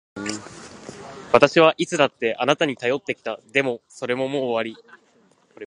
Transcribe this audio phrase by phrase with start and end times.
[1.31, 3.39] 私はいつだってあなたに頼ってきた。
[3.53, 4.83] でも、それももう終わり。